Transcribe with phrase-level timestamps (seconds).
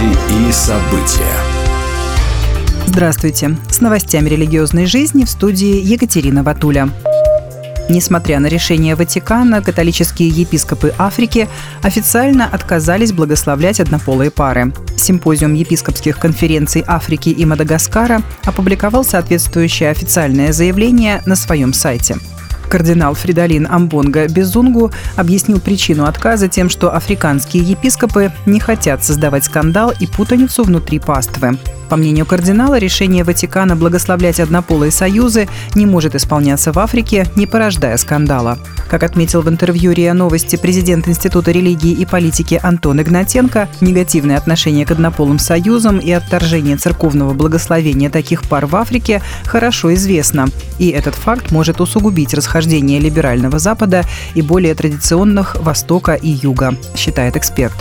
[0.00, 1.36] Новости и события.
[2.86, 3.56] Здравствуйте.
[3.70, 6.88] С новостями религиозной жизни в студии Екатерина Ватуля.
[7.88, 11.48] Несмотря на решение Ватикана, католические епископы Африки
[11.82, 14.72] официально отказались благословлять однополые пары.
[14.96, 22.16] Симпозиум епископских конференций Африки и Мадагаскара опубликовал соответствующее официальное заявление на своем сайте.
[22.70, 29.92] Кардинал Фридолин Амбонга Безунгу объяснил причину отказа тем, что африканские епископы не хотят создавать скандал
[29.98, 31.58] и путаницу внутри паствы.
[31.90, 37.96] По мнению кардинала, решение Ватикана благословлять однополые союзы не может исполняться в Африке, не порождая
[37.96, 38.58] скандала.
[38.88, 44.86] Как отметил в интервью РИА Новости президент Института религии и политики Антон Игнатенко, негативное отношение
[44.86, 50.46] к однополым союзам и отторжение церковного благословения таких пар в Африке хорошо известно.
[50.78, 54.04] И этот факт может усугубить расхождение либерального Запада
[54.34, 57.74] и более традиционных Востока и Юга, считает эксперт.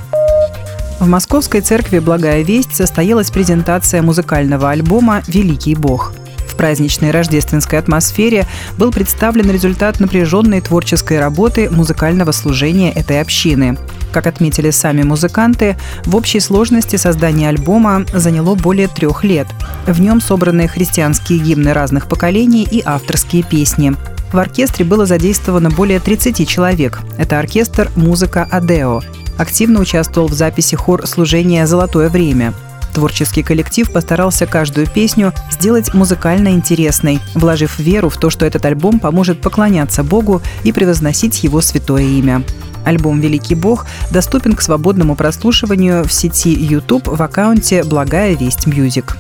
[1.00, 6.12] В Московской церкви «Благая весть» состоялась презентация музыкального альбома «Великий Бог».
[6.46, 8.46] В праздничной рождественской атмосфере
[8.78, 13.78] был представлен результат напряженной творческой работы музыкального служения этой общины.
[14.12, 19.48] Как отметили сами музыканты, в общей сложности создание альбома заняло более трех лет.
[19.88, 23.96] В нем собраны христианские гимны разных поколений и авторские песни.
[24.34, 27.00] В оркестре было задействовано более 30 человек.
[27.18, 29.02] Это оркестр «Музыка Адео»,
[29.40, 32.54] активно участвовал в записи хор служения «Золотое время».
[32.94, 39.00] Творческий коллектив постарался каждую песню сделать музыкально интересной, вложив веру в то, что этот альбом
[39.00, 42.44] поможет поклоняться Богу и превозносить Его святое имя.
[42.86, 49.18] Альбом «Великий Бог» доступен к свободному прослушиванию в сети YouTube в аккаунте «Благая весть Music».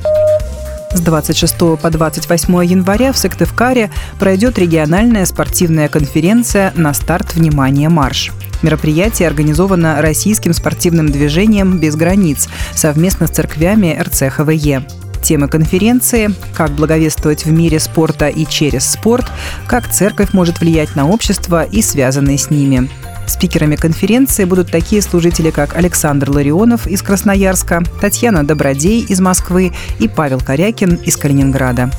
[0.91, 7.35] С 26 по 28 января в Сыктывкаре пройдет региональная спортивная конференция «На старт.
[7.35, 7.89] Внимание!
[7.89, 8.31] Марш».
[8.61, 14.83] Мероприятие организовано российским спортивным движением «Без границ» совместно с церквями РЦХВЕ.
[15.23, 19.25] Темы конференции– как благовествовать в мире спорта и через спорт,
[19.67, 22.89] как церковь может влиять на общество и связанные с ними.
[23.27, 30.08] Спикерами конференции будут такие служители, как Александр Ларионов из Красноярска, Татьяна Добродей из Москвы и
[30.08, 31.91] Павел Корякин из Калининграда.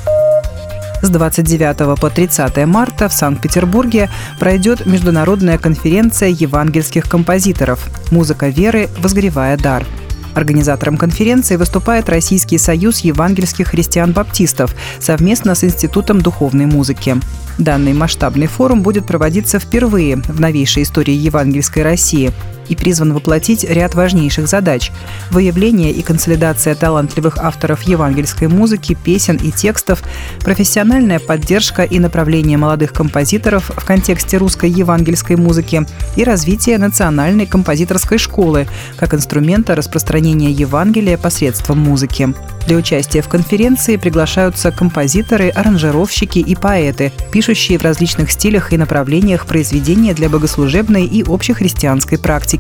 [1.02, 8.88] С 29 по 30 марта в Санкт-Петербурге пройдет международная конференция евангельских композиторов «Музыка веры.
[8.98, 9.86] Возгревая дар».
[10.34, 17.16] Организатором конференции выступает Российский союз евангельских христиан-баптистов совместно с Институтом духовной музыки.
[17.58, 22.32] Данный масштабный форум будет проводиться впервые в новейшей истории евангельской России
[22.70, 24.90] и призван воплотить ряд важнейших задач–
[25.30, 30.02] выявление и консолидация талантливых авторов евангельской музыки, песен и текстов,
[30.40, 35.84] профессиональная поддержка и направление молодых композиторов в контексте русской евангельской музыки
[36.16, 38.66] и развитие национальной композиторской школы
[38.96, 42.32] как инструмента распространения Евангелия посредством музыки.
[42.66, 49.46] Для участия в конференции приглашаются композиторы, аранжировщики и поэты, пишущие в различных стилях и направлениях
[49.46, 52.59] произведения для богослужебной и общехристианской практики.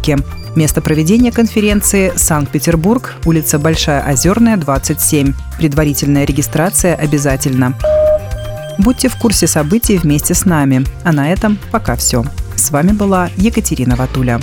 [0.56, 5.34] Место проведения конференции– Санкт-Петербург, улица Большая Озерная, 27.
[5.58, 7.74] Предварительная регистрация обязательна.
[8.78, 10.84] Будьте в курсе событий вместе с нами.
[11.04, 12.24] А на этом пока все.
[12.56, 14.40] С вами была Екатерина Ватуля.